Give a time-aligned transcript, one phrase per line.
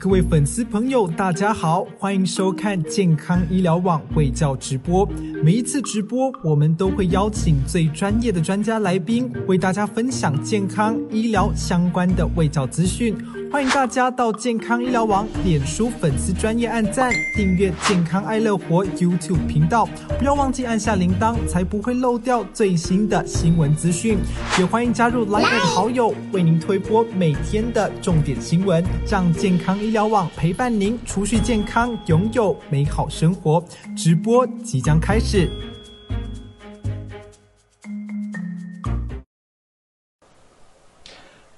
[0.00, 5.04] 各位粉丝朋友，大家好，欢迎收看健康医疗网卫教直播。
[5.42, 13.12] 每一次直播，我们都会邀请最专业的专家来宾，为大家分享健康医疗相关的卫教资讯。
[13.50, 19.88] 欢迎大家到健康医疗网脸书粉丝专业按赞、订阅健康爱乐活 YouTube 频道，
[20.18, 24.18] 不要忘记按下铃铛，才不会漏掉最新的新闻资讯。
[24.58, 33.64] 也欢迎加入 Line 好友，为您推播每天的重点新闻，让健康医疗网陪伴您储蓄健康，拥有美好生活。
[33.96, 35.48] 直播即将开始。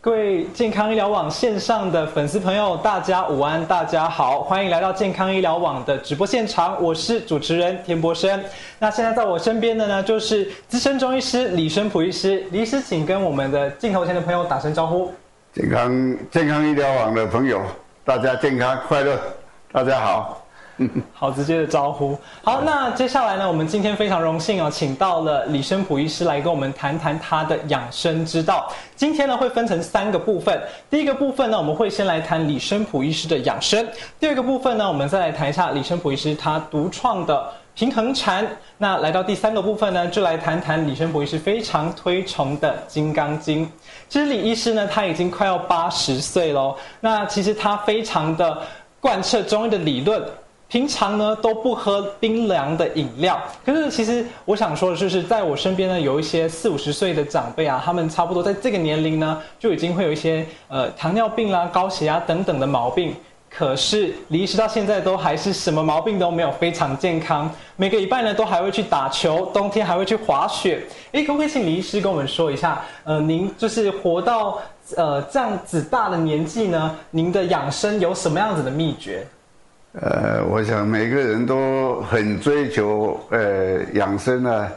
[0.03, 8.43] 各位健康医疗网线上的粉丝朋友，大家午安，大家好，欢迎来到健康医疗网的直播现场，我是主持人田博生。
[8.79, 15.13] 那现在在我身边的呢，就是资深中医师李生普医师，李医师，请跟我们的镜头前的朋友打声招呼。
[15.53, 17.61] 健康健康医疗网的朋友，
[18.03, 19.21] 大家健康快乐，
[19.71, 20.40] 大家好。
[21.13, 22.19] 好直接的招呼。
[22.43, 28.71] 好，那接下来呢，我们今天非常荣幸哦，请到了李生普医师来跟我们谈谈他的养生之道。
[28.97, 30.61] 今天呢，会分成三个部分。
[30.89, 33.87] 第一个部分呢，我们会先来谈李生普医师的养生。
[34.19, 38.47] 第二个部分呢，我们再来谈一下李生普医师他独创的平衡禅。
[38.79, 43.67] 那来到第三个部分呢，就来谈谈李生普医师非常推崇的《金刚经》。
[44.09, 46.75] 其实李医师呢，他已经快要八十岁喽。
[47.01, 48.63] 那其实他非常的
[48.99, 50.23] 贯彻中医的理论。
[50.71, 63.12] 平常呢都不喝冰凉的饮料，可是其实我想说的就是，在我身边呢有一些四五十岁的长辈啊，他们差不多在这个年龄呢就已经会有一些呃糖尿病啦、高血压等等的毛病，
[63.51, 70.81] 可是李医师到现在都还是什么毛病都没有，非常健康，每个礼拜呢都还会去打球，冬天还会去滑雪。
[71.10, 74.56] 诶，可不可以请李医师跟我们说一下，呃，您就是活到
[74.97, 79.27] 呃这样子大的年纪呢，您的养生有什么样子的秘诀？
[79.93, 84.73] 呃，我想每个人都很追求呃养生啊，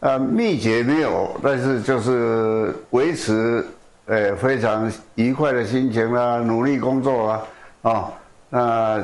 [0.00, 3.64] 啊秘诀没有，但是就是维持
[4.04, 7.42] 呃非常愉快的心情啦，努力工作啊，
[7.80, 8.12] 啊，
[8.50, 9.02] 那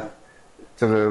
[0.76, 1.10] 这个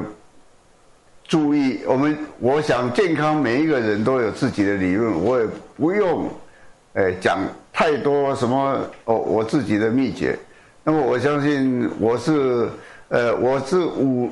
[1.24, 6.28] 注意我们，我想健康每一个人都有自己的理论，我也不用
[6.92, 7.40] 呃讲
[7.72, 10.38] 太多什么哦我自己的秘诀，
[10.84, 12.68] 那么我相信我是
[13.08, 14.30] 呃我是五。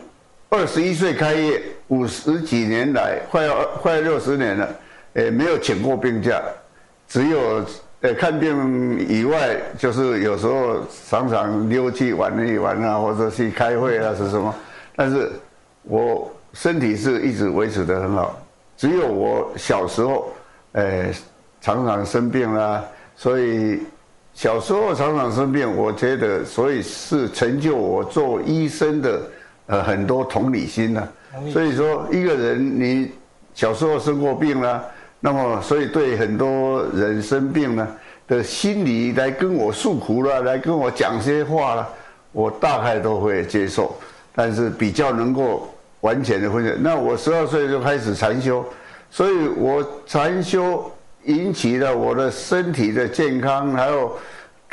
[0.54, 4.68] 二十一岁开业，五十几年来，快要快要六十年了，
[5.14, 6.42] 也，没有请过病假，
[7.08, 7.64] 只有
[8.02, 14.54] 呃看病以外，就是有时候常常溜去玩一玩啊，或者去开会啊，是什么？
[14.94, 15.32] 但是，
[15.84, 18.38] 我身体是一直维持的很好，
[18.76, 20.34] 只有我小时候，
[20.72, 21.10] 诶，
[21.62, 22.84] 常常生病啦，
[23.16, 23.80] 所以
[24.34, 29.18] 小时候常常生病，我觉得，所以是成就我做医生的。
[29.72, 31.08] 呃，很多同理心呢，
[31.50, 33.10] 所以说一个人你
[33.54, 34.84] 小时候生过病了，
[35.18, 37.88] 那么所以对很多人生病呢
[38.28, 41.88] 的心理来跟我诉苦了，来跟我讲些话了，
[42.32, 43.96] 我大概都会接受，
[44.34, 45.66] 但是比较能够
[46.02, 46.74] 完全的分享。
[46.82, 48.62] 那我十二岁就开始禅修，
[49.10, 50.84] 所以我禅修
[51.24, 54.12] 引起了我的身体的健康，还有。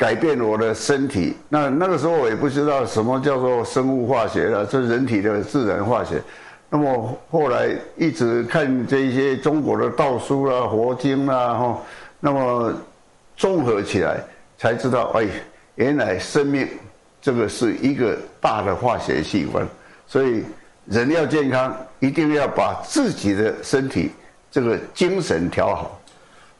[0.00, 6.22] 改变我的身体，那那个时候我也不知道什么叫做生物化学了，这人体的自然化学。
[6.70, 7.68] 那么后来
[7.98, 11.78] 一直看这些中国的道书啦、佛经啦，哈，
[12.18, 12.72] 那么
[13.36, 14.16] 综合起来
[14.56, 15.28] 才知道，哎，
[15.74, 16.66] 原来生命
[17.20, 19.68] 这个是一个大的化学器官，
[20.06, 20.42] 所以
[20.86, 24.12] 人要健康，一定要把自己的身体
[24.50, 25.99] 这个精神调好。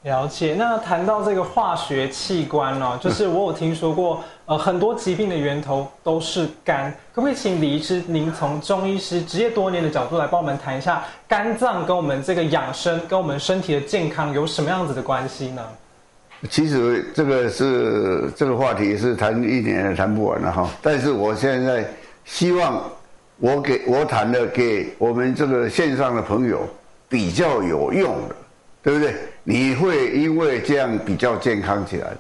[0.03, 0.55] 了解。
[0.59, 6.91] 那谈到这个化学器官呢，就是我有听说过，呃，很多疾病的源头都是肝。
[7.13, 15.63] 可不可以请李医师，您从中医师职业多年的角度来帮我们谈一下，肝脏跟我们这个养生，跟我们身体的健康有什么样子的关系呢？
[16.49, 20.71] 其实这个是这个话题是谈一年也谈不完了哈。
[20.81, 21.85] 但是我现在
[22.25, 22.83] 希望
[23.37, 26.67] 我给我谈的给我们这个线上的朋友
[27.07, 28.35] 比较有用的。
[28.83, 29.15] 对不对？
[29.43, 32.13] 你会因为这样比较健康起来，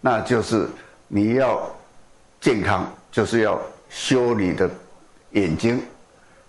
[0.00, 0.68] 那就是
[1.08, 1.60] 你要
[2.40, 4.68] 健康，就是要修你的
[5.32, 5.80] 眼睛。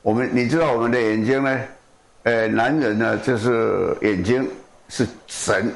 [0.01, 1.59] 我们你知道我们的眼睛呢？
[2.23, 4.45] 呃，男人呢就是眼睛
[4.89, 5.71] 是神，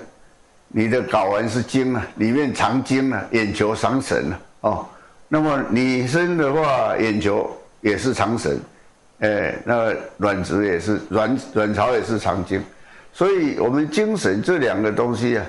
[0.67, 4.39] 你的睾丸是精啊，里面藏精啊，眼球藏神啊。
[4.61, 4.85] 哦，
[5.29, 7.49] 那么女生的话，眼球
[7.79, 8.59] 也是藏神，
[9.19, 12.61] 哎，那卵子也是卵卵巢也是藏精。
[13.13, 15.45] 所以，我们精神这两个东西啊，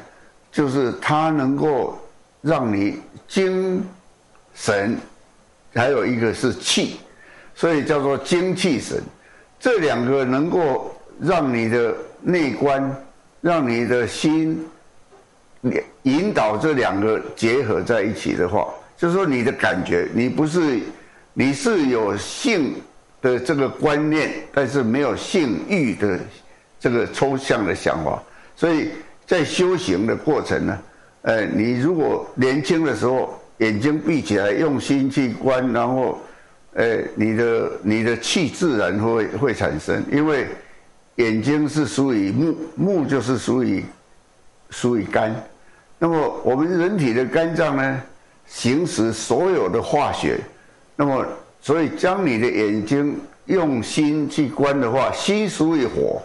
[0.51, 1.99] 就是它能够
[2.41, 2.99] 让你
[3.29, 3.83] 精
[4.55, 4.97] 神
[5.73, 6.97] 还有一个是气，
[7.55, 9.03] 所以叫做精气神。
[9.61, 12.95] 这两个能够让你的内观，
[13.41, 14.67] 让你的心
[16.03, 18.67] 引导这两个结合在一起的话，
[18.97, 20.81] 就是说你的感觉，你不是
[21.33, 22.75] 你是有性
[23.21, 26.19] 的这个观念，但是没有性欲的
[26.83, 28.21] 这个抽象的想法，
[28.57, 28.91] 所以
[29.25, 30.77] 在修行的过程呢。
[31.23, 36.19] 呃，你如果年轻的时候眼睛闭起来，用心去观，然后，
[36.73, 40.49] 呃，你的你的气自然会会产生，因为
[41.15, 43.85] 眼睛是属于木，木就是属于
[44.71, 45.33] 属于肝，
[46.01, 48.03] 那么我们人体的肝脏呢，
[48.49, 50.41] 行使所有的化学，
[50.97, 51.25] 那么
[51.61, 56.21] 所以将你的眼睛用心去观的话，心属于火。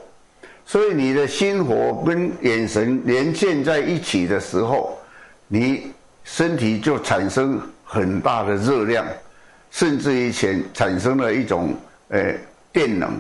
[0.69, 4.99] 所以你的心火跟眼神连线在一起的时候，
[5.47, 5.93] 你
[6.25, 9.05] 身体就产生很大的热量，
[9.71, 11.73] 甚至于产产生了一种
[12.09, 12.33] 呃
[12.73, 13.13] 电能。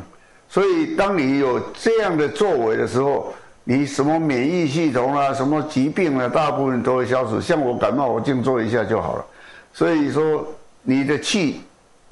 [0.49, 3.33] 所以当你有这样的作为的时候，
[3.63, 7.39] 你什么免疫系统啊，什么疾病啊，大部分都会消失。
[7.39, 9.25] 像我感冒，我静坐一下就好了。
[9.71, 10.45] 所以说，
[10.83, 11.61] 你的气，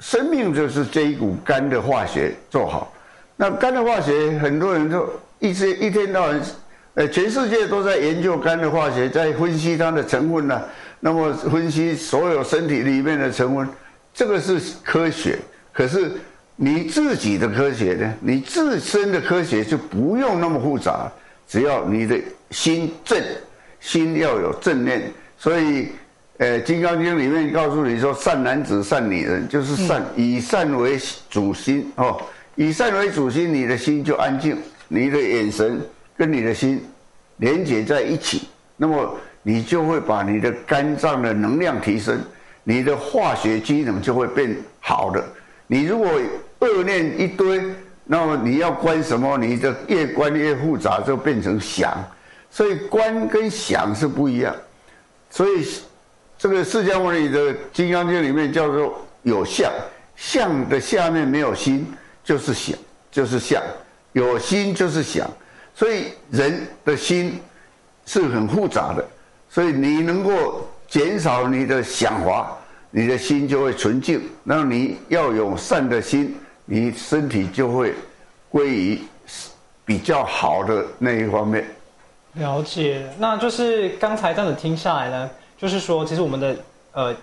[0.00, 2.90] 生命就是这一股肝的化学做好。
[3.36, 5.06] 那肝的化学，很多人都。
[5.38, 6.40] 一直一天到晚，
[6.94, 10.62] 呃，全世界都在研究肝的化学，在分析它的成分呢。
[10.98, 13.68] 那么分析所有身体里面的成分，
[14.14, 15.38] 这个是科学。
[15.72, 16.10] 可是
[16.56, 18.14] 你自己的科学呢？
[18.20, 21.12] 你自身的科学就不用那么复杂，
[21.46, 22.18] 只要你的
[22.50, 23.22] 心正，
[23.78, 25.12] 心要有正念。
[25.38, 25.88] 所以，
[26.38, 30.98] 呃，《金刚经》里面告诉你说：“善男子、善女人，就是善，以善为
[31.28, 32.18] 主心哦，
[32.54, 34.56] 以善为主心，你的心就安静。”
[34.88, 35.80] 你的眼神
[36.16, 36.84] 跟你的心
[37.38, 42.20] 连接在一起，那么你就会把你的肝脏的能量提升，
[42.64, 45.24] 你的化学机能就会变好的。
[45.66, 46.10] 你如果
[46.60, 47.62] 恶念一堆，
[48.04, 49.36] 那么你要关什么？
[49.36, 51.92] 你的越关越复杂，就变成想。
[52.50, 54.54] 所以关跟想是不一样。
[55.28, 55.66] 所以
[56.38, 59.70] 这个释迦牟尼的《金刚经》里面叫做有相，
[60.14, 61.86] 相的下面没有心，
[62.24, 62.78] 就是想，
[63.10, 63.60] 就是相。
[64.16, 65.30] 有心就是想，
[65.74, 67.38] 所以人的心
[68.06, 69.04] 是很复杂的，
[69.50, 72.56] 所以你能够减少你的想法，
[72.90, 74.22] 你的心就会纯净。
[74.42, 76.34] 那你要有善的心，
[76.64, 77.92] 你身体就会
[78.48, 79.00] 归于
[79.84, 81.66] 比较好的那一方面。
[82.36, 86.56] 了解，那就是刚才这样子听下来呢，就是说，其实我们的
[86.92, 87.14] 呃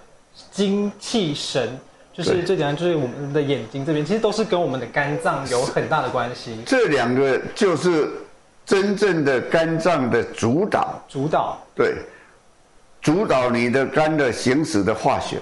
[0.51, 1.75] 精气神。
[2.13, 6.55] 就是最简单，就是我们的眼睛这边，其实都是跟我们的肝脏有很大的关系。
[6.63, 8.07] 这两个就是
[8.63, 10.93] 真正的肝脏的主导。
[11.09, 11.57] 主导。
[11.75, 11.95] 对，
[13.01, 15.37] 主导你的肝的行驶的化学。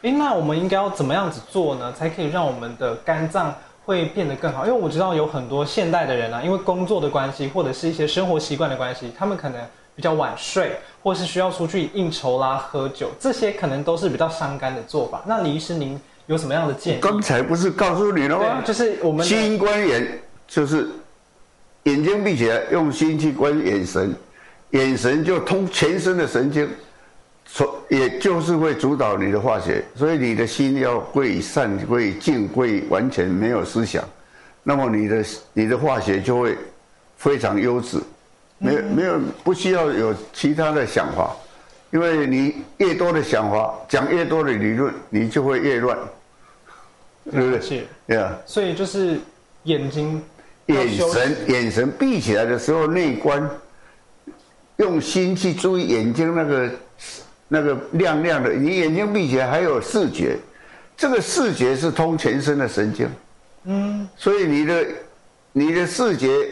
[0.00, 3.54] 哎，那我们应该要怎么样子做呢，才可以让我们的肝脏
[3.84, 4.64] 会变得更好？
[4.66, 9.60] 因为我知道有很多现代的人啊，因为工作的关系，或者是一些生活习惯的关系，他们可能
[9.94, 15.22] 比较晚睡，或是需要出去应酬啦、喝酒，这些可能都是比较伤肝的做法。
[15.26, 16.00] 那李医师您？
[16.26, 17.00] 有什么样的建议？
[17.00, 18.62] 刚才不是告诉你了吗？
[18.64, 20.06] 就是我们心观眼，
[20.46, 20.88] 就是
[21.82, 24.14] 眼睛闭起来，用心去观眼神，
[24.70, 26.68] 眼神就通全身的神经，
[27.44, 29.84] 所也就是会主导你的化学。
[29.94, 34.02] 所以你的心要归于善，会静，会完全没有思想，
[34.62, 36.56] 那么你的你的化学就会
[37.18, 37.98] 非常优质，
[38.58, 41.36] 没有没有不需要有其他的想法。
[41.90, 45.96] 因为你越多的想法，讲越多的理论，你就会越乱，
[47.30, 47.60] 对不对？
[47.60, 48.38] 是，对啊。
[48.46, 49.18] 所以就是
[49.64, 50.22] 眼睛、
[50.66, 53.48] 眼神、眼神闭起来的时候，内观，
[54.76, 56.70] 用心去注意眼睛那个
[57.48, 58.52] 那个亮亮的。
[58.52, 60.36] 你眼睛闭起来还有视觉，
[60.96, 63.08] 这个视觉是通全身的神经。
[63.64, 64.08] 嗯。
[64.16, 64.86] 所以你的
[65.52, 66.48] 你的视觉，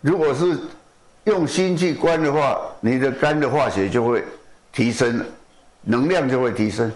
[0.00, 0.58] 如果是
[1.24, 4.24] 用心去观的话，你的肝的化学就会。
[4.72, 5.24] 提升，
[5.84, 6.92] 能量就会提升，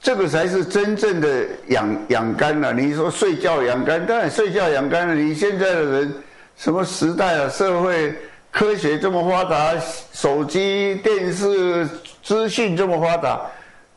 [0.00, 2.72] 这个才是真正的养养肝了。
[2.72, 5.14] 你说睡觉养肝，当然睡觉养肝了。
[5.14, 6.14] 你现在的人
[6.56, 7.48] 什么时代啊？
[7.48, 8.14] 社会
[8.50, 9.74] 科学这么发达，
[10.12, 11.88] 手机、电视、
[12.22, 13.40] 资讯这么发达，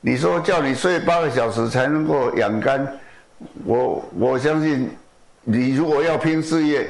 [0.01, 2.87] 你说叫你睡八个小时才能够养肝，
[3.65, 4.89] 我我相信，
[5.43, 6.87] 你如果要拼事业。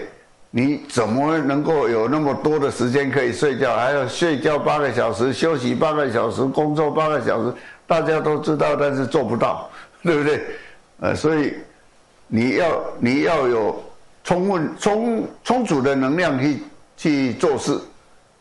[0.54, 3.74] 你怎么能够有那么多的时间可以睡觉？
[3.74, 7.54] 还要睡觉八个小时，休息八个小时，工作八个小时？
[7.92, 9.70] 大家都知道，但是做不到，
[10.02, 10.42] 对不对？
[11.02, 11.54] 呃，所以
[12.28, 13.84] 你要你要有
[14.24, 16.64] 充分充充足的能量去
[16.96, 17.78] 去做事，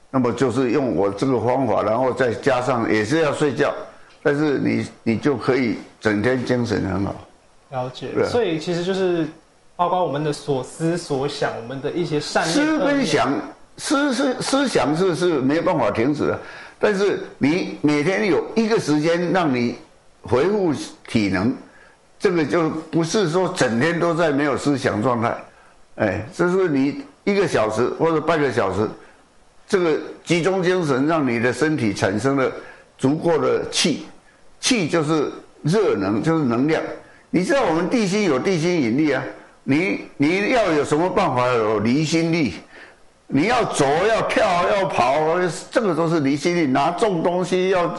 [0.09, 3.75] 那么就是用我这个方法，然后再加上也是要睡觉，
[4.23, 7.17] 但是你你就可以整天精神很好。
[7.71, 9.27] 了解所以其实就是
[9.75, 13.33] 包括我们的所思所想，我们的一些善思跟想，
[13.79, 16.39] 思思思想是是没有办法停止的，
[16.81, 19.77] 但是你每天有一个时间让你
[20.23, 20.73] 恢复
[21.07, 21.55] 体能，
[22.19, 25.37] 这个就不是说整天都在没有思想状态，
[25.97, 28.89] 哎，这是你一个小时或者半个小时，
[29.69, 32.51] 这个集中精神，让你的身体产生了
[32.97, 34.07] 足够的气，
[34.59, 35.31] 气就是
[35.63, 36.83] 热能，就是能量。
[37.29, 39.23] 你知道我们地心有地心引力啊，
[39.65, 42.55] 你你要有什么办法有离心力？
[43.33, 45.15] 你要走要跳要跑，
[45.71, 46.67] 这个都是离心力。
[46.67, 47.95] 拿重东西要，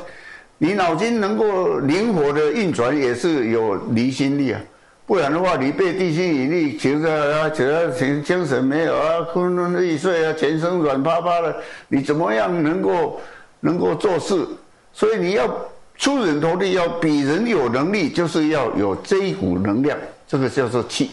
[0.58, 4.60] 你脑筋能够灵活的运转也是有离心力啊。
[5.06, 11.56] 不然的话，你被地心引力觉得啊，觉得精精神没有啊，昏昏欲睡啊，全身软趴趴的，
[11.88, 13.22] 你怎么样能够
[13.62, 14.46] 能够做事？
[14.92, 15.50] 所以你要
[15.98, 19.98] 出人头地，要比人有能力，就是要有这一股能量，
[20.28, 21.12] 这个叫做气。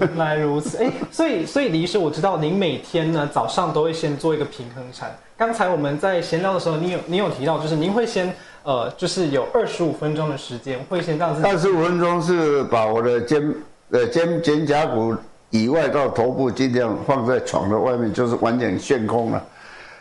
[0.00, 5.14] 原来如此，哎，所以所以李医师，我知道您每天呢早上都会先做一个平衡禅。
[5.36, 13.54] 刚才我们在闲聊的时候，你有你有提到，就是您会先呃，就是有二十五分钟的时间，会先让自己二十五分钟是把我的肩
[13.90, 15.14] 呃肩肩胛骨
[15.50, 19.44] 以外到头部尽量放在床的外面，就是完全悬空了。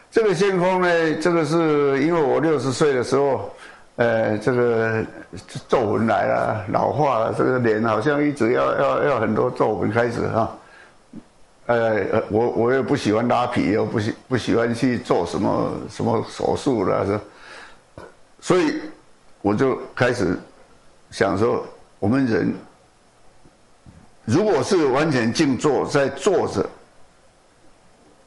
[0.09, 3.49] 这个悬空呢，这个是因为我六十岁的时候，
[3.97, 5.05] 呃，这个
[5.67, 10.57] 皱纹来了，老化了，这个脸好像一直要要要很多皱纹开始哈。
[11.67, 11.77] 呃，
[12.11, 17.19] 呃我我也不喜欢拉皮，又不喜不喜欢去做什么什么手术了，是。
[18.39, 18.81] 所以
[19.41, 20.39] 我就开始
[21.11, 21.63] 想说，
[21.99, 22.53] 我们人
[24.25, 26.67] 如果是完全静坐在坐着，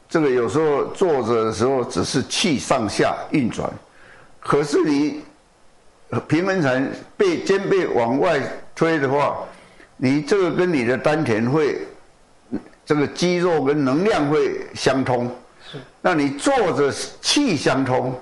[0.07, 3.69] 这个有时候坐着的时候只是气上下运转，
[4.39, 5.21] 可是你
[6.27, 8.39] 平衡禅背肩背往外
[8.75, 9.37] 推的话，
[9.97, 11.79] 你这个跟你的丹田会
[12.85, 15.29] 这个肌肉跟能量会相通，
[16.01, 18.13] 那你坐着气相通，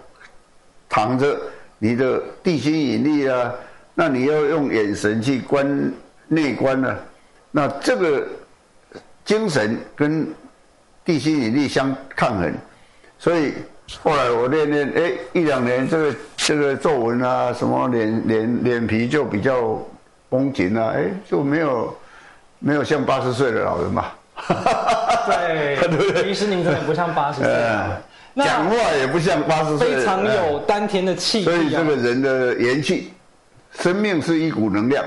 [0.87, 1.39] 躺着
[1.77, 3.53] 你的地心引力啊，
[3.93, 5.91] 那你要用眼神去观
[6.27, 6.97] 内观呢、
[7.51, 8.27] 那这个
[9.25, 10.33] 精神跟
[11.03, 12.53] 地心引力相抗衡，
[13.19, 13.53] 所以
[14.01, 19.81] 后来我练练，哎，一两年这个这个皱纹啊，什么脸脸脸皮就比较
[20.29, 21.95] 绷紧啊，哎，就没有
[22.59, 24.15] 没有像八十岁的老人吧。
[25.25, 27.49] 对，于是您真的不像八十岁
[28.35, 33.13] 讲话也不像八十岁，非常呃有丹田的气所以这个人的元气，
[33.79, 35.05] 生命是一股能量，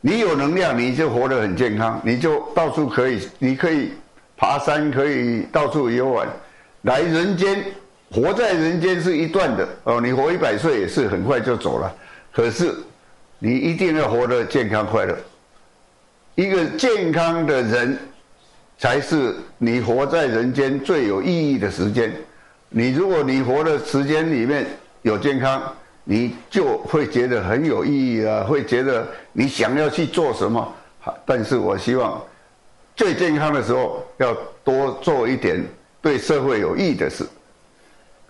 [0.00, 3.92] 你有能量，你就活得很健康，你就到处可以，你可以
[4.36, 6.28] 爬山，可以到处游玩，
[6.82, 7.64] 来人间，
[8.16, 11.94] 活在人间是一段的哦，你活一百岁也是很快就走了，
[12.32, 12.74] 可是
[13.38, 15.14] 你一定要活得健康快乐，
[16.34, 17.96] 一个健康的人。
[18.78, 22.12] 才是你活在人间最有意义的时间。
[22.68, 24.66] 你如果你活的时间里面
[25.00, 25.62] 有健康，
[26.04, 30.74] 你就会觉得很有意义啊，会觉得你想要去做什么。
[31.24, 32.22] 但是我希望
[32.94, 35.64] 最健康的时候要多做一点
[36.02, 37.26] 对社会有益的事。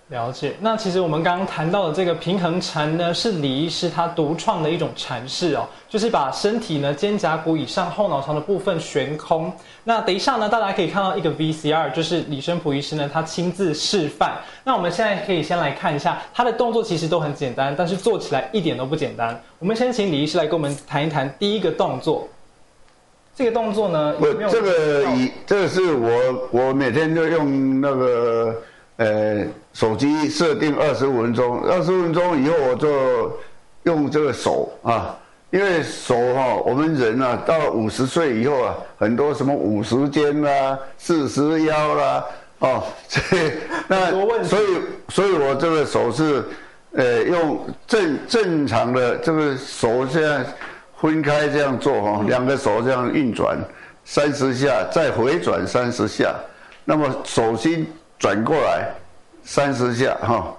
[0.08, 0.54] 了解。
[0.60, 9.52] 那其实我们刚刚谈到的这个平衡禅呢，是李医师他独创的一种禅式哦，就是把身体呢肩胛骨以上后脑勺的部分悬空。
[9.82, 14.36] 那等一下呢，大家可以看到一个 VCR，就是李生普医师呢他亲自示范。
[14.62, 19.36] 那我们现在可以先来看一下他的动作，其实都很简单，但是做起来一点都不简单。
[19.58, 22.28] 我们先请李医师来跟我们谈一谈第一个动作。
[23.34, 28.62] 这个动作呢，不有没有，这个以这个是我我每天都用那个
[28.96, 33.38] 呃手机设定二十五分钟，二十五分钟以后我就
[33.82, 35.16] 用这个手啊，
[35.50, 42.24] 因为手哈、我们人啊到五十岁以后啊，很多什么五十肩啦、四十腰啦，
[42.58, 43.20] 哦， 这
[43.86, 44.10] 那
[44.44, 44.64] 所以
[45.08, 46.44] 所以我这个手是
[46.92, 50.44] 呃用正正常的这个手这样
[51.00, 53.58] 分开这样做哈，两个手这样运转
[54.04, 56.34] 三十下，再回转三十下，
[56.84, 57.86] 那么手心
[58.18, 58.88] 转过来
[59.44, 60.54] 三十下哈。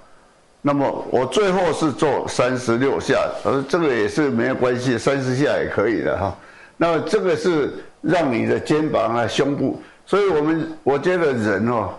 [0.60, 6.36] 那么我最后是做三十六下，而，这个也是没有关系，三十下也可以的哈。
[6.76, 7.72] 那么这个是
[8.02, 11.90] 让你的肩膀啊、胸部，所以我们我觉得人哦，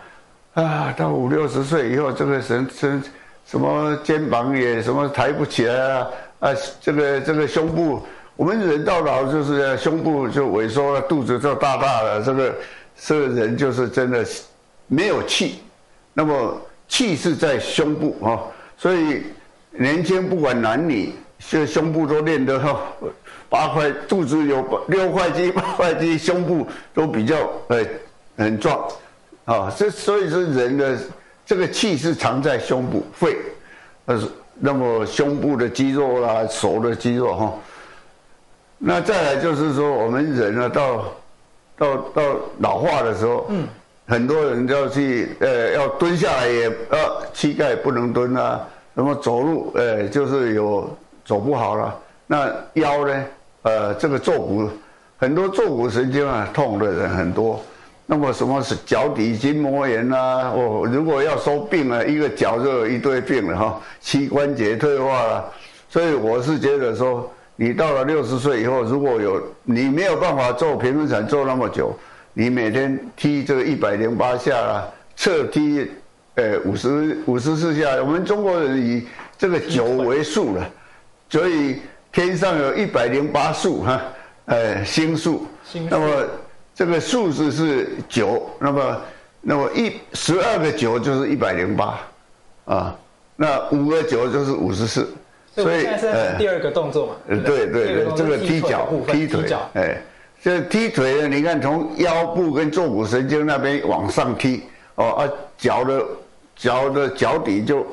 [0.54, 3.02] 啊，到五六十岁以后，这个身身
[3.46, 6.08] 什么肩膀也什么抬不起来啊，
[6.40, 6.50] 啊，
[6.82, 12.56] 这个这个胸部，我们人到老就是胸部就萎缩了，肚子就大大的，这个
[12.98, 14.26] 这个人就是真的
[14.90, 15.62] 没有气。
[16.14, 18.44] 那么气是在胸部啊、
[18.78, 19.24] 所以
[19.72, 22.82] 年轻不管男女这胸部都练得哈
[23.48, 27.86] 八块，肚子有六块肌、八块肌，胸部都比较呃
[28.36, 28.86] 很壮，
[29.46, 30.98] 啊，这所以说人的
[31.46, 33.38] 这个气是藏在胸部、肺，
[34.06, 34.22] 呃，
[34.56, 37.54] 那么胸部的肌肉啦、手的肌肉哈，
[38.78, 41.06] 那再来就是说我们人呢到
[41.78, 42.24] 到到
[42.60, 43.68] 老化的时候，嗯，
[44.10, 46.98] 很多人要去呃要蹲下来也呃
[47.32, 50.90] 膝盖不能蹲啊，那么走路呃就是有
[51.24, 53.26] 走不好了，那腰呢？
[53.62, 54.68] 呃，这个坐骨
[55.18, 57.62] 很多坐骨神经啊痛的人很多，
[58.06, 60.52] 那么什么是脚底筋膜炎呐？
[60.56, 65.46] 哦，如果要说病啊，一个脚就有一堆病了哈，膝关节退化了。
[65.90, 71.94] 所以我是觉得说，你到了六十岁以后，如果有你没有办法做平衡产做那么久，
[72.40, 75.86] 你每天踢这个一百零八下啊，侧踢
[76.36, 79.06] 呃五十五十四下，我们中国人以
[79.38, 80.66] 这个九为数了，
[81.30, 81.82] 所以。
[82.12, 84.02] 天上有一百零八数哈，
[84.46, 85.46] 呃，星数，
[85.92, 86.26] 那么
[86.74, 89.02] 这个数字是九，那么
[89.42, 92.00] 那么一十二个九就是一百零八，
[92.66, 93.00] 啊，
[93.36, 95.08] 那五个九就是五十四，
[95.54, 97.68] 所以呃第二个动作嘛，对对？
[97.68, 100.02] 对，这个踢脚踢腿，哎，
[100.42, 104.64] 这踢腿呢，你看从腰部跟坐骨神经那边往上踢，
[104.96, 106.06] 哦啊，脚的
[106.56, 107.86] 脚的脚底就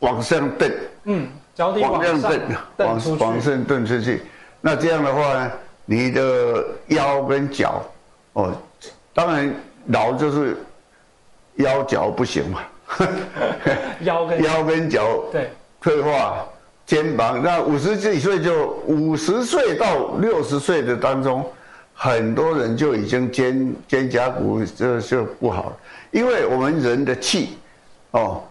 [0.00, 0.72] 往上蹬，
[1.04, 1.28] 嗯。
[1.52, 2.40] 脚底往上蹬，
[2.78, 4.22] 往往上蹬出去。
[4.62, 5.52] 那这样的话呢，
[5.84, 7.82] 你的腰跟脚，
[8.32, 8.54] 哦，
[9.12, 9.54] 当然
[9.88, 10.56] 老就是
[11.56, 12.62] 腰脚不行嘛。
[14.00, 15.50] 腰跟腰跟脚对
[15.82, 16.46] 退化，
[16.86, 17.42] 肩膀。
[17.42, 21.44] 那五十几岁就五十岁到六十岁的当中，
[22.02, 25.76] 很多人就已经肩肩胛骨就就不好了，
[26.12, 27.58] 因为我们人的气，
[28.12, 28.42] 哦，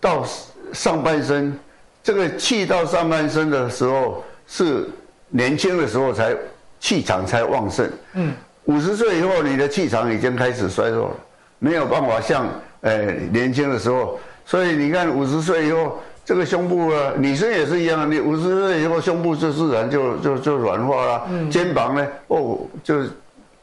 [0.00, 0.24] 到
[0.72, 1.54] 上半身。
[2.02, 4.88] 这个气到上半身的时候是
[5.28, 6.34] 年轻的时候才
[6.80, 8.32] 气场才旺盛，嗯，
[8.64, 11.16] 五十岁以后你的气场已经开始衰弱了，
[11.58, 12.48] 没有办法像
[12.80, 23.02] 呃年轻的时候，所以你看五十岁以后这个胸部啊，女生也是一样，你五十岁以后胸部就自然就就就软化了，肩膀呢哦就。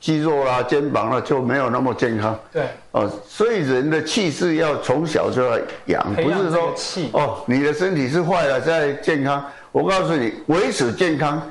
[0.04, 2.38] 肌肉啦、肩膀啦就没有那么健康。
[2.52, 6.76] 对，哦，所以人的气是要从小就要养，不是说
[7.14, 9.42] 哦，你的身体是坏了再健康。
[9.72, 11.42] 我告诉你，维持健康，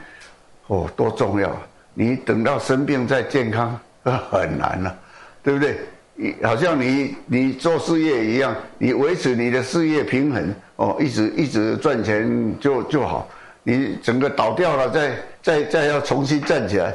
[0.66, 1.50] 哦，多重要！
[1.94, 3.80] 你等到生病再健康，
[4.30, 4.94] 很难了，
[5.42, 5.78] 对不对？
[6.42, 13.28] 好像你你做事业一样，你维持你的事业平衡，哦，一直一直赚钱就就好。
[13.62, 16.92] 你整个倒掉了，再再再要重新站起来。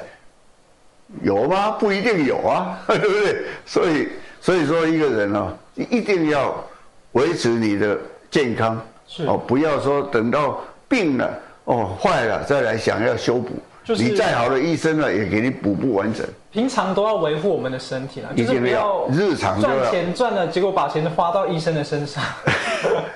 [1.22, 1.72] 有吗？
[1.72, 3.44] 不一定有啊， 对不对？
[3.66, 4.10] 所以，
[4.42, 6.54] 所以说一个人哦，一定要
[7.14, 7.98] 维持你的
[8.30, 8.82] 健康，
[9.26, 13.52] 哦，不要说等到病了哦坏了再来想要修补。
[13.86, 16.28] 就是你再好的医生呢，也给你补不完整。
[16.52, 22.24] 平常都要维护我们的身体了，就是不要日常赚钱赚了，结果把钱花到医生的身上。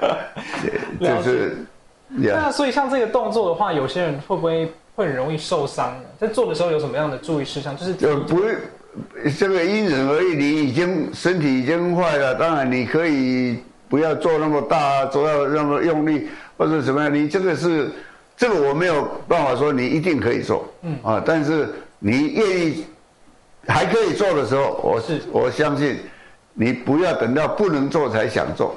[1.00, 1.66] 就是，
[2.10, 4.72] 那所以像这个动作的话，有些人会不会？
[4.94, 7.76] 会很容易受伤，在做的时候有什么样的注意事项？
[7.78, 8.42] 就是呃，不，
[9.40, 10.36] 这个因人而异。
[10.36, 17.12] 你已经身体已经坏了，当然你可以不要做那么大，做到那么用力或者怎么样。
[17.12, 17.90] 你这个是
[18.36, 22.86] 这个我没有办法说你一定可以做，嗯啊，但是你愿意
[23.68, 26.00] 还可以做的时候，我是我相信
[26.54, 28.76] 你不要等到不能做才想做。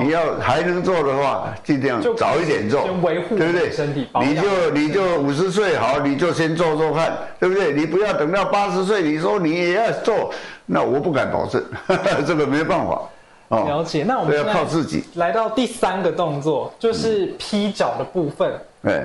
[0.00, 2.88] 你要还能做的话，尽量早一点做，
[3.28, 3.70] 对不对？
[3.70, 7.70] 身体你就你就五十岁好，你就先做做看，对不对？
[7.74, 10.32] 你不要等到八十岁，你说你也要做，
[10.64, 11.62] 那我不敢保证，
[12.26, 13.02] 这个没办法。
[13.50, 15.04] 了解，那我们要靠自己。
[15.16, 18.50] 来到第三个动作，就是劈脚的部分。
[18.84, 18.90] 哎。
[18.92, 19.02] 对，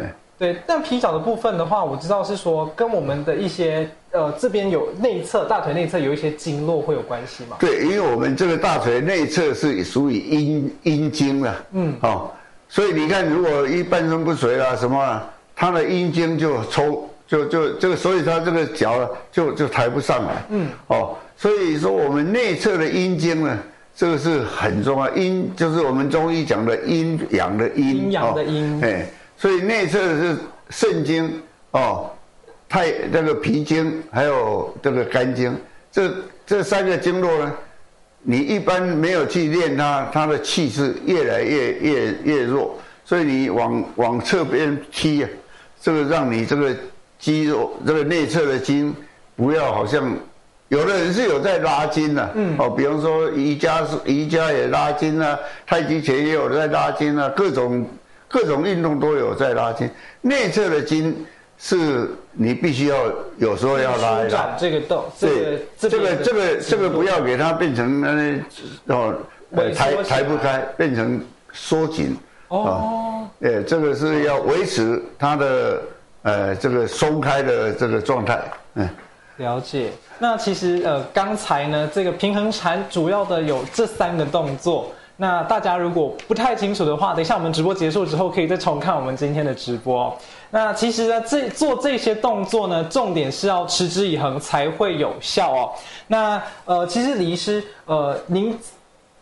[0.65, 7.57] 但皮脚的部分的话，我知道是说跟我们的一些呃这边有内侧大腿内侧有一些经络会有关系嘛？
[7.59, 12.31] 对，因为我们这个大腿内侧是属于阴阴经了，嗯，哦，
[12.69, 15.21] 所以你看，如果一半身不遂啦什么，
[15.53, 23.59] 他的阴经就抽，就就这个，所以他这个脚就就抬不上来，嗯，哦，所以说我们内侧的阴经呢，
[23.93, 29.05] 这个是很重要，阴就是我们中医讲的阴阳的阴，阴阳的阴，哎。
[29.41, 30.35] 所以内侧是
[30.69, 32.11] 肾经哦，
[32.67, 35.55] 太这个脾经还有这个肝经，
[35.89, 36.11] 这
[36.45, 37.53] 这三个经络呢，
[38.21, 42.77] 你一般没有去练它，它的气是越来越越越弱。
[43.05, 45.29] 所以你往往侧边踢啊，
[45.81, 46.75] 这个让你这个
[47.17, 48.93] 肌肉这个内侧的筋
[49.37, 50.13] 不要好像
[50.67, 57.87] 有的人是有在拉筋的，嗯，哦，比方说瑜伽是瑜伽也拉筋啊，太极拳也有在拉筋啊，各种。
[58.29, 59.89] 各种运动都有在拉筋。
[60.21, 61.25] 内侧的筋
[61.57, 62.95] 是你必须要
[63.37, 64.55] 有时候要拉一拉。
[64.57, 67.99] 这个动，对，这个这个这个不要给它变成
[68.85, 69.15] 那哦，
[69.75, 71.19] 抬抬不开，变成
[71.51, 72.15] 缩紧。
[72.49, 75.81] 哦，哎，这个是要维持它的
[76.21, 78.39] 呃这个松开的这个状态。
[78.75, 78.87] 嗯，
[79.37, 79.89] 了解。
[80.19, 84.91] 那其实呃刚才呢这个平衡禅主要的有这三个动作。
[85.21, 90.17] 那大家如果不太清楚的话，等一下我们直播结束之后可以再重看我们今天的直播。
[90.49, 95.71] 那其实呢，这做这些动作呢，重点是要持之以恒才会有效哦。
[96.07, 98.57] 那呃，其实李医师，呃，您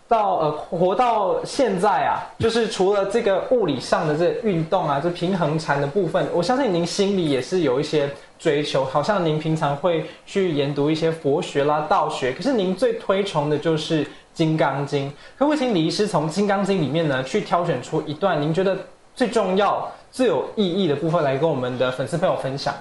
[0.08, 8.08] 到呃活到现在啊，就是除了这个物理上的这运动啊，这平衡禅的部分，我相信您心里也是有一些
[8.38, 8.86] 追求。
[8.86, 14.06] 好像您平常会去研读一些佛学啦、道学，可是您最推崇的就是。
[14.38, 18.78] 《金刚经》，可不可以请李医师从《金刚经》里面呢，去挑选出一段您觉得
[19.16, 22.72] 最重要、最有意义的部分，来跟我们的粉丝朋友分享？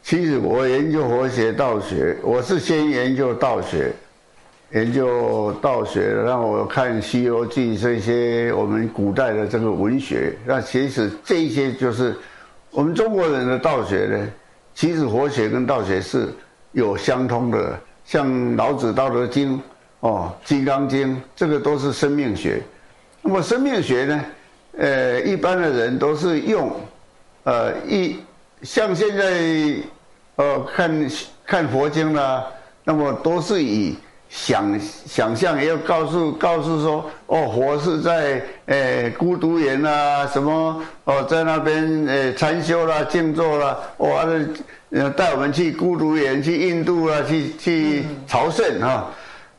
[0.00, 3.92] 其实我研究佛学、道学，我是先研究道学，
[4.70, 10.36] 研究道学，让我看《西游记》这些我们古代的这个文学。
[10.46, 12.16] 那其实这些就是
[12.70, 14.30] 我们中国人的道学呢。
[14.72, 16.28] 其实佛学跟道学是
[16.70, 19.58] 有相通的，像老子《道德经》。
[20.04, 22.60] 哦，《金刚经》这个都是生命学。
[23.22, 24.24] 那么生命学呢？
[24.76, 26.70] 呃，一般的人都是用，
[27.44, 28.18] 呃，一
[28.60, 29.24] 像现在，
[30.36, 31.10] 呃，看
[31.46, 32.44] 看佛经啦，
[32.84, 33.96] 那么都是以
[34.28, 44.26] 想想象，要告诉告诉说，哦，佛是在呃孤独园啊，什么哦，在那边呃禅修啦、静坐啦，哇，
[44.90, 49.10] 呃带我们去孤独园、去印度啊，去去朝圣哈。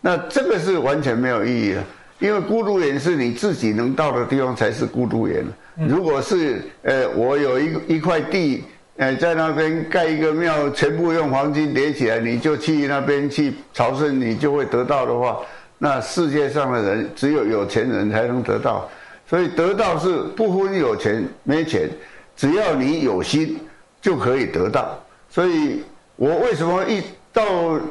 [0.05, 1.83] 那这个是完全没有意义的，
[2.19, 5.43] 因为孤独园是你自己能到的地方才是孤独园。
[5.73, 8.63] 如果是呃，我有一一块地，
[8.97, 15.39] 呃，在那边盖一个庙，全部用黄金叠起来，你就去那边去朝圣，你就会得到的话，
[15.79, 18.87] 那世界上的人只有有钱人才能得到。
[19.27, 21.89] 所以得到是不分有钱没钱，
[22.37, 23.57] 只要你有心
[23.99, 25.03] 就可以得到。
[25.31, 25.83] 所以
[26.15, 27.01] 我为什么一
[27.33, 27.43] 到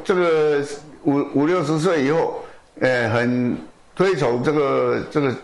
[0.05, 0.63] 这个？
[1.05, 2.43] 五五六十岁以后，
[2.81, 3.55] 呃，很
[3.95, 5.35] 推崇这个这个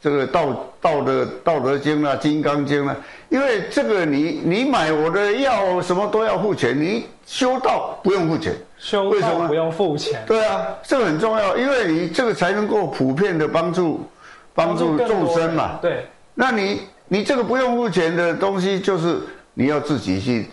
[0.00, 2.96] 这个道道德《道德经》啊，《金刚经》啊，
[3.28, 14.06] 因为这个你你买我的药什么都要付钱，你修道不用付钱，修道不用付钱，对啊，这个很重要，因为你这个才能够普遍的帮助
[14.52, 19.18] 帮助众生嘛，对，那你你这个不用付钱的东西，就是
[19.54, 20.46] 你要自己去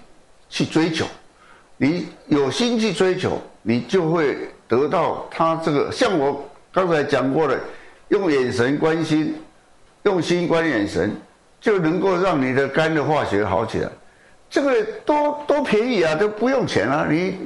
[0.49, 1.05] 去追求，
[1.77, 3.41] 你有心去追求。
[3.63, 4.35] 你就会
[4.71, 7.59] 得到他这个，像我刚才讲过的，
[8.07, 9.35] 用眼神关心，
[10.03, 11.13] 用心观眼神，
[11.59, 13.89] 就能够让你的肝的化学好起来。
[14.49, 17.05] 这个多多便宜啊，都不用钱啊。
[17.09, 17.37] 你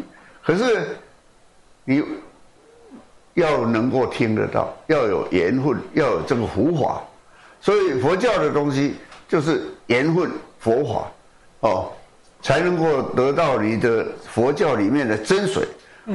[0.44, 0.88] 可是
[1.84, 2.04] 你
[3.34, 7.02] 要能够听得到，要有缘分，要有这个佛法。
[7.60, 11.12] 所以佛教的东西就是缘分佛法
[11.62, 11.92] 哦，
[12.44, 15.68] 才能够得到你的佛教里面的真水。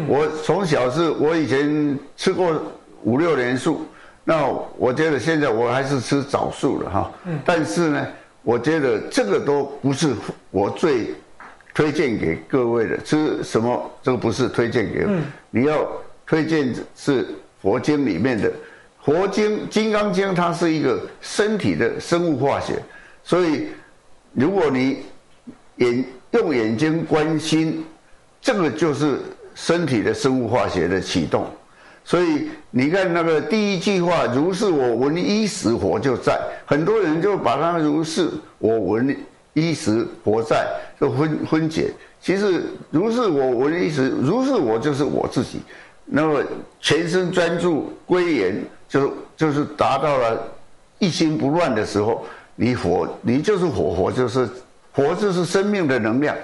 [0.07, 2.63] 我从小是，我以前吃过
[3.03, 3.85] 五六年素，
[4.23, 7.13] 那我觉得现在我还是吃枣素了哈。
[7.25, 7.39] 嗯。
[7.45, 8.07] 但是呢，
[8.45, 10.15] 我觉得这个都不是
[10.53, 11.13] 我最
[11.75, 12.97] 推荐给各位的。
[12.99, 13.91] 吃什么？
[14.01, 15.05] 这个不是推荐给。
[15.09, 15.25] 嗯。
[15.51, 15.85] 你要
[16.25, 17.27] 推荐是
[17.61, 18.53] 佛经里面的，
[19.05, 22.81] 佛经《金刚经》，它是一个身体的生物化学，
[23.25, 23.67] 所以
[24.35, 25.03] 如果你
[25.79, 27.85] 眼用眼睛关心，
[28.41, 29.19] 这个就是。
[29.61, 31.47] 身体的生物化学的启动，
[32.03, 39.15] 所以你看那个第一句话“如是我闻一时佛就在”，很多人就把它“如是我闻
[39.53, 40.67] 一时佛在”
[40.99, 41.93] 就分分解。
[42.23, 45.61] 其实“如是我闻一时”，如是我就是我自己。
[46.07, 46.43] 那么
[46.81, 50.43] 全身专注归元，就就是达到了
[50.99, 52.25] 一心不乱的时候，
[52.57, 54.49] 你佛，你就是佛，佛就是
[54.95, 56.35] 佛，就是生命的能量，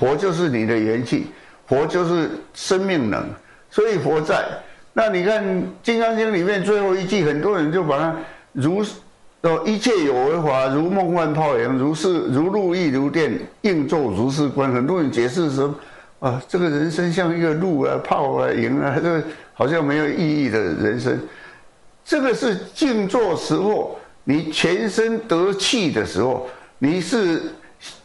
[0.00, 1.28] 佛就是你的元气。
[1.66, 3.24] 佛就是生命能，
[3.70, 4.44] 所以佛在。
[4.92, 5.44] 那你看
[5.82, 8.14] 《金刚经》里面最后一句，很多人就把它
[8.52, 8.84] 如
[9.40, 14.70] 哦，一切有为法，如梦幻泡影，如是如露亦如电，应作如是观。
[14.72, 15.74] 很多人解释说，
[16.20, 19.22] 啊，这个人生像一个露啊、泡啊、影啊，这个
[19.52, 21.18] 好像没有意义的人生。
[22.04, 26.48] 这个是静坐时候，你全身得气的时候，
[26.78, 27.42] 你是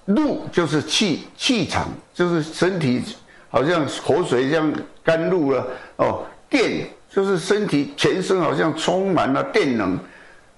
[0.06, 3.04] 露就是气气场，就是身体。
[3.50, 4.72] 好像口水这样
[5.04, 5.66] 甘露了
[5.98, 9.98] 哦，电就是身体全身好像充满了电能，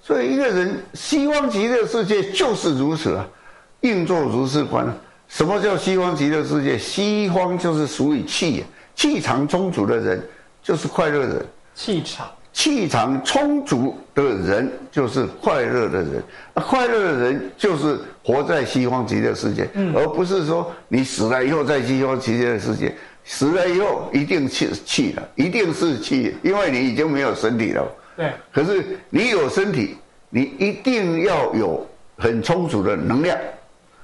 [0.02, 3.26] 所以一个人西方极乐世界就是如此啊，
[3.80, 4.86] 应作如是观。
[5.28, 6.76] 什么叫西方极乐世界？
[6.76, 8.62] 西方就是属于气，
[8.94, 10.22] 气场充足的人
[10.62, 11.46] 就是快乐的人。
[11.74, 16.22] 气场，气场充足的人就是快乐的人。
[16.54, 22.94] 快乐的人就是活在西方极乐世界，而不是说你死了以后在西方极乐世界。
[23.24, 27.86] 死了以后一定气气了，一定是气，因为你已经没有身体了。
[28.16, 28.32] 对。
[28.52, 29.96] 可是你有身体，
[30.28, 31.86] 你一定要有
[32.18, 33.38] 很充足的能量。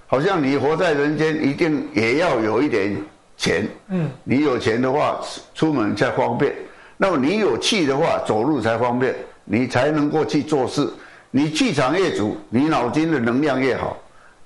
[0.06, 2.96] 好像你活在人间，一定也要有一点
[3.36, 3.66] 钱。
[3.88, 4.08] 嗯。
[4.22, 5.20] 你有钱的话，
[5.52, 6.54] 出门才方便。
[6.98, 10.86] 那么你有气的话，走路才方便，你才能够去做事。
[11.30, 13.96] 你气场越足，你脑筋的能量越好，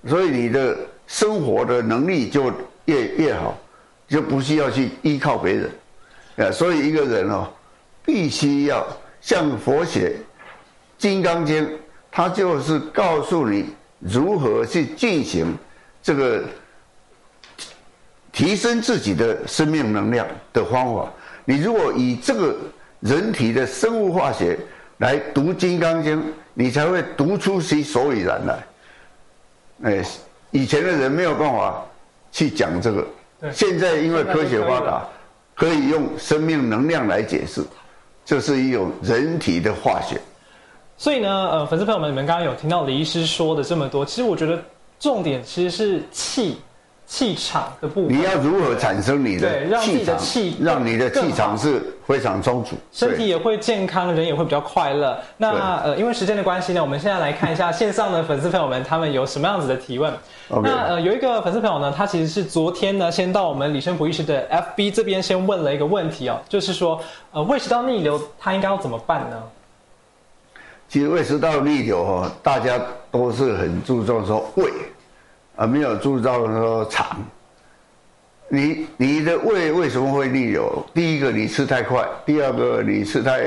[0.06, 2.52] 所以你的生活的能力就
[2.84, 3.58] 越越好。
[4.08, 5.70] 就不需要去依靠别人，
[6.36, 7.48] 啊，所以一个人哦，
[8.04, 8.86] 必须要
[9.22, 10.10] 像佛学
[10.98, 11.64] 《金刚经》，
[12.10, 13.64] 他就是告诉你
[14.00, 15.56] 如何去进行
[16.02, 16.44] 这个
[18.32, 21.10] 提升自己的生命能量的方法。
[21.44, 22.56] 你如果以这个
[23.00, 24.58] 人体的生物化学
[24.98, 26.18] 来读《金刚经》，
[26.54, 28.64] 你才会读出其所以然来。
[29.82, 30.04] 哎，
[30.52, 31.84] 以前的人没有办法
[32.30, 33.06] 去讲这个。
[33.52, 35.02] 现在因为科学发达，
[35.56, 37.60] 可以用生命能量来解释，
[38.24, 40.20] 这是一种人体的化学。
[40.96, 44.62] 所以呢，呃，粉丝朋友们，你们刚刚有听到李医师说的这么多，其实我觉得
[45.00, 46.58] 重点其实是气。
[47.12, 50.18] 气场的部分，你要如何产生你的气场？
[50.18, 55.20] 气让你的气场是非常充足，身体也会健康，人也会比较快乐。
[55.36, 60.10] 那呃，因为时间的关系呢，我们现在来看一下 线上的粉丝朋友们，他们有什么样子的提问。
[60.48, 66.98] 那呃，有一个粉丝朋友呢，他其实是昨天呢，先到我们李生普医师的 FB 这边先问了一个问题哦，就是说
[67.32, 69.36] 呃，胃食道逆流他应该要怎么办呢？
[70.88, 74.64] 其实胃食道逆流哈，大家都是很注重说胃。
[75.56, 77.18] 啊，没有注意到说肠，
[78.48, 80.84] 你你的胃为什么会逆流？
[80.94, 83.42] 第一个你吃太快，第二个你吃太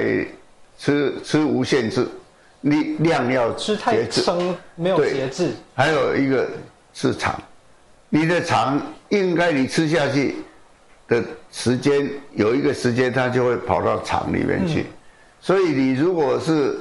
[0.78, 2.08] 吃吃无限制，
[2.62, 5.52] 你量要吃太生，没有节制。
[5.74, 6.48] 还有一个
[6.94, 7.42] 是肠，
[8.08, 10.36] 你的肠应该你吃下去
[11.08, 14.86] 的时间有一个时间，它就会跑到肠里面去，
[15.42, 16.78] 所以你如果是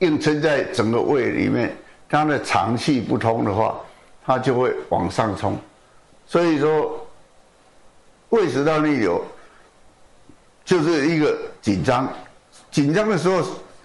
[0.00, 1.74] 硬撑在整个胃里面，
[2.10, 3.74] 它的肠气不通的话。
[4.26, 5.56] 它就会往上冲，
[6.26, 7.06] 所以说
[8.30, 9.24] 胃食道逆流
[10.64, 12.08] 就是一个紧张，
[12.72, 13.40] 紧张的时候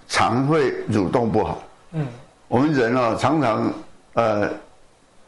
[0.07, 1.61] 肠会蠕动不好。
[1.91, 2.07] 嗯，
[2.47, 3.71] 我们人哦常常
[4.13, 4.49] 呃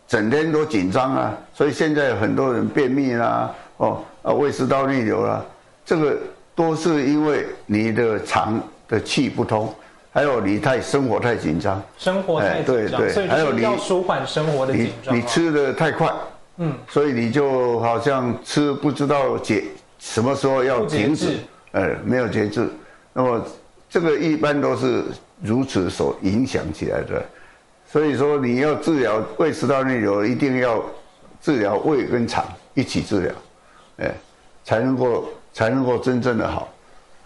[0.07, 5.45] 整天都紧张啊，所以现在很多人便秘啦，哦啊胃食道逆流啦，
[5.85, 6.17] 这个
[6.55, 9.71] 都是因为你的肠的气不通。
[10.13, 15.15] 还有你太生活太紧张，生活太紧张，所以还有你要舒缓生活的紧张。
[15.15, 16.13] 你你吃的太快，
[16.57, 19.63] 嗯，所以你就好像吃不知道节
[19.97, 21.39] 什么时候要停止，
[21.71, 22.69] 呃，没有节制。
[23.11, 23.43] 那么
[23.89, 25.03] 这个一般都是
[25.41, 27.19] 如此所影响起来的。
[27.91, 30.79] 所以说你要治疗胃食道逆流，一定要
[31.41, 32.45] 治疗胃跟肠
[32.75, 33.33] 一起治疗，
[33.97, 34.11] 哎，
[34.63, 36.69] 才能够才能够真正的好，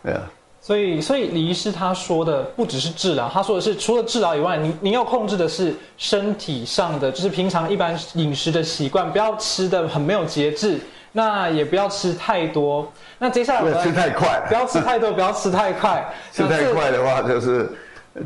[0.03, 0.21] 哎呀。
[0.67, 10.77] 所以，所以李医师他说的不只是治疗，他说的是除了治疗以外，您您要控制的是身体上的，就是平常一般饮食的习惯，不要吃的很没有节制，
[11.13, 12.85] 那也不要吃太多。
[13.17, 16.05] 那接下来不要吃太快，不要吃太多，不要吃太快。
[16.33, 17.71] 吃太快的话，就是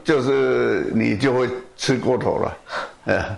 [0.04, 2.58] 就是你就会吃过头了。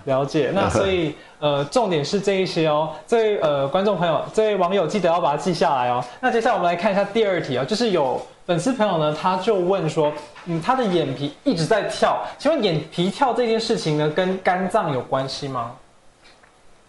[0.06, 0.50] 了解。
[0.54, 2.88] 那 所以呃，重点是这一些哦。
[3.06, 6.02] 这位呃观众朋友，这位网友记得要把它记下来哦。
[6.20, 8.18] 那接下来我们来看一下第二题啊，就是有。
[8.46, 10.12] 粉丝朋友呢，他就问说
[10.44, 15.72] ：“嗯，他的眼皮一直在跳，请问眼皮跳这件事情呢，跟肝脏有关系吗？”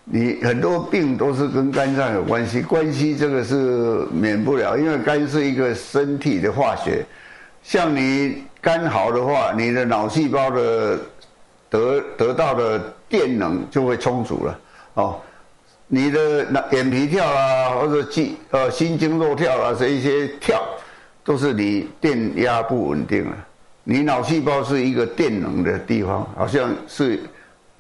[0.04, 7.06] 你很多病都是跟肝脏有关系，关系这个是免不了，因为肝是一个身体的化学。
[7.64, 11.00] 像你肝好的话，你的脑细胞的
[11.70, 14.60] 得得到的电能就会充足了
[14.96, 15.16] 哦。
[15.88, 20.62] 你的眼皮跳啊，或者肌呃心惊肉跳啊，这一些跳。
[21.26, 23.36] 都是你电压不稳定了，
[23.84, 27.20] 你脑细胞是一个电能的地方，好像是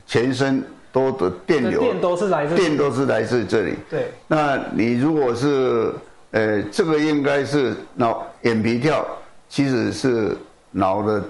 [0.07, 3.75] 全身都的电流，电都是来自电都是来自这里。
[3.87, 5.93] 对，那你如果是
[6.31, 9.05] 呃，这个应该是脑眼皮跳，
[9.47, 10.35] 其实是
[10.71, 11.23] 脑的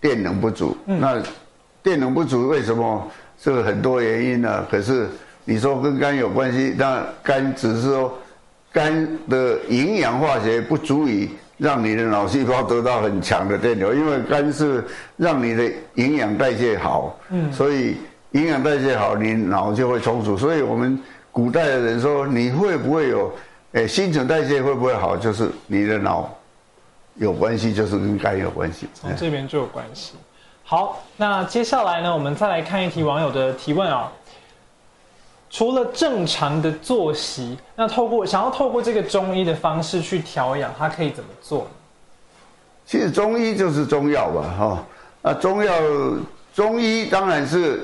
[0.00, 0.74] 电能不足。
[0.86, 1.22] 那
[1.82, 3.06] 电能不足为什么？
[3.38, 4.66] 是很多原因呢。
[4.70, 5.06] 可是
[5.44, 8.18] 你说跟肝有关系，那肝只是说。
[8.76, 14.84] 肝的营养化学不足以让你的脑细胞得到很强的电流，因为肝是
[15.16, 17.96] 让你的营养代谢好，嗯，所以
[18.32, 20.36] 营养代谢好，你脑就会充足。
[20.36, 23.32] 所以我们古代的人说，你会不会有，
[23.72, 26.28] 诶，新陈代谢会不会好，就是你的脑
[27.14, 28.86] 有关系，就是跟肝有关系。
[28.92, 30.12] 从这边就有关系。
[30.64, 34.12] 好，那接下来呢，我们再来看一题网友的提问啊。
[35.48, 41.66] 除了正常的作息，那透过想要透过这个中医的方式去调养，它可以怎么做？
[42.84, 44.84] 其实中医就是中药吧，哈。
[45.22, 45.72] 那中药
[46.54, 47.80] 中医当然是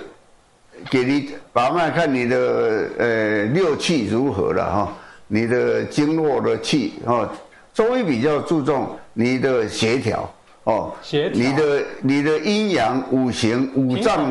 [0.90, 4.92] 给你把脉，看你的呃六气如何了哈，
[5.26, 7.28] 你的经络的气哦。
[7.74, 10.30] 中医比较注重你的协调
[10.64, 14.30] 哦，协调你的你的阴阳五行五脏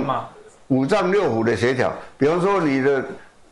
[0.72, 3.06] 五脏六腑的协调，比方说你的。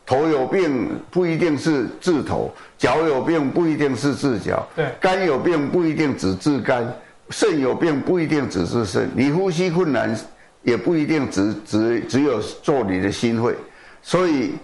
[0.06, 6.84] 头有病不一定是治头，脚有病不一定是治脚，对，肝有病不一定只治肝，
[7.28, 10.18] 肾有病不一定只治肾，你呼吸困难
[10.64, 13.54] 也不一定只只只有做你的心肺，
[14.02, 14.54] 所以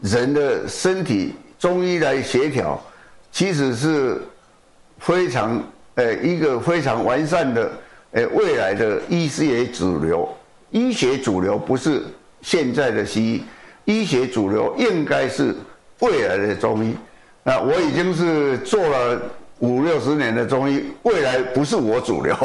[0.00, 2.80] 人的身体中医来协调，
[3.32, 4.22] 其实是
[5.00, 5.60] 非常
[5.96, 7.72] 呃一个非常完善的
[8.12, 10.28] 呃未来的医学主流，
[10.74, 12.02] 医学主流不是
[12.42, 13.44] 现在的西医。
[13.84, 15.54] 医学主流应该是
[16.00, 16.96] 未来的中医，
[17.44, 19.22] 啊，我已经是做了
[19.60, 22.36] 五六十年的中医，未来不是我主流，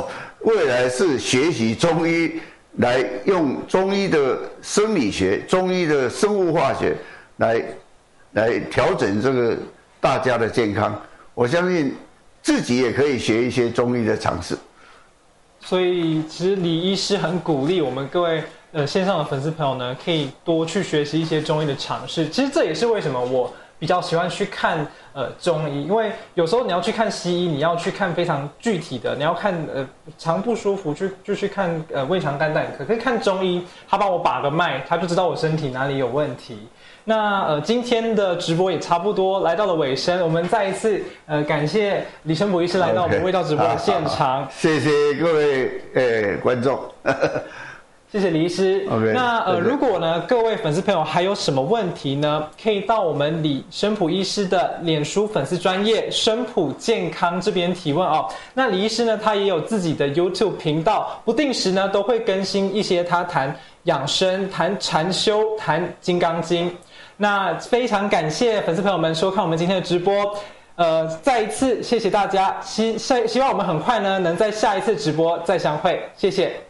[0.41, 2.39] 未来是学习中医，
[2.75, 6.95] 来用中医的生理学、中医的生物化学
[7.37, 7.63] 来
[8.33, 9.57] 来调整这个
[9.99, 11.01] 大家的健康。
[11.33, 11.95] 我相信
[12.43, 14.55] 自己也可以学一些中医的常识。
[15.69, 18.41] 所以，其实李医师很鼓励我们各位。
[18.71, 22.27] 呃，线上的粉丝朋友呢，可以多去学习一些中医的常识。
[22.29, 32.83] 其实这也是为什么我比较喜欢去看呃中医，因为有时候你要去看西医，你要去看非常具体的，你要看呃肠不舒服，就就去看呃胃肠肝胆科。
[32.83, 36.67] 可以看中医，他帮我把个脉，他就知道我身体哪里有问题。
[37.09, 44.47] 那呃今天的直播也差不多来到了尾声，我们再一次呃感谢李生博医师来到我们味道直播的现场。
[44.51, 46.79] 谢谢各位呃观众。
[48.11, 48.85] 谢谢李医师。
[48.91, 58.27] OK，那呃，如果呢，各位粉丝朋友还有什么问题呢，可以到我们李生普医师的脸书粉丝专业生普健康这边提问哦。
[58.53, 66.71] 那李医师呢，他也有自己的 YouTube 频道，不定时呢都会更新一些他谈养生、谈禅修、谈金刚经。
[67.21, 70.33] 那非常感谢粉丝朋友们收看我们今天的直播。
[70.75, 76.01] 呃，再一次谢谢大家，希希希望我们很快呢能在下一次直播再相会。
[76.15, 76.68] 谢谢。